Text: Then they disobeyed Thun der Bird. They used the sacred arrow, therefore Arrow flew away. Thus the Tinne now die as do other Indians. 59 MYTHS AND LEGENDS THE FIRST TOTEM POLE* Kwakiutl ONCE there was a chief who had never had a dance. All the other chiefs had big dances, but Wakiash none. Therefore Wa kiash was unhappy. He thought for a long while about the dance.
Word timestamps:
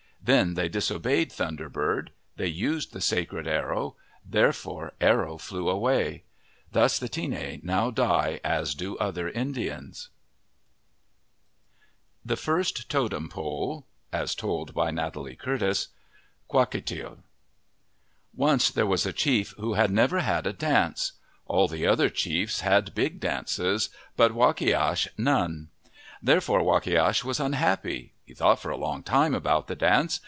Then 0.23 0.53
they 0.53 0.69
disobeyed 0.69 1.31
Thun 1.31 1.55
der 1.55 1.67
Bird. 1.67 2.11
They 2.35 2.45
used 2.47 2.93
the 2.93 3.01
sacred 3.01 3.47
arrow, 3.47 3.95
therefore 4.23 4.93
Arrow 5.01 5.39
flew 5.39 5.67
away. 5.67 6.25
Thus 6.71 6.99
the 6.99 7.09
Tinne 7.09 7.59
now 7.63 7.89
die 7.89 8.39
as 8.43 8.75
do 8.75 8.95
other 8.99 9.27
Indians. 9.29 10.09
59 12.21 12.21
MYTHS 12.21 12.21
AND 12.21 12.29
LEGENDS 12.39 12.41
THE 12.83 12.85
FIRST 12.85 12.89
TOTEM 12.91 13.29
POLE* 13.29 13.85
Kwakiutl 16.51 17.19
ONCE 18.35 18.69
there 18.69 18.85
was 18.85 19.05
a 19.07 19.13
chief 19.13 19.55
who 19.57 19.73
had 19.73 19.89
never 19.89 20.19
had 20.19 20.45
a 20.45 20.53
dance. 20.53 21.13
All 21.47 21.67
the 21.67 21.87
other 21.87 22.09
chiefs 22.11 22.59
had 22.61 22.93
big 22.93 23.19
dances, 23.19 23.89
but 24.15 24.33
Wakiash 24.35 25.07
none. 25.17 25.69
Therefore 26.21 26.61
Wa 26.61 26.79
kiash 26.79 27.23
was 27.23 27.39
unhappy. 27.39 28.13
He 28.23 28.35
thought 28.35 28.59
for 28.61 28.69
a 28.71 28.77
long 28.77 29.03
while 29.09 29.35
about 29.35 29.67
the 29.67 29.75
dance. 29.75 30.19